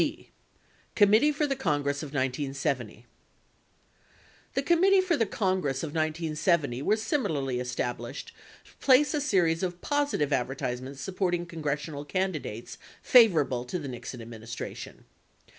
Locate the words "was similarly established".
6.81-8.33